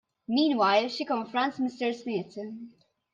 [0.27, 1.93] Meanwhile, she confronts Mr.
[1.93, 2.35] Smith.